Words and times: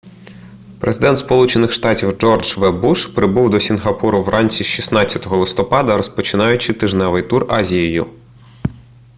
президент 0.79 1.17
сполучених 1.19 1.71
штатів 1.73 2.11
джордж 2.11 2.57
в 2.57 2.71
буш 2.71 3.05
прибув 3.05 3.49
до 3.49 3.59
сінгапуру 3.59 4.23
вранці 4.23 4.63
16 4.63 5.27
листопада 5.27 5.97
розпочинаючи 5.97 6.73
тижневий 6.73 7.21
тур 7.23 7.47
азією 7.49 8.05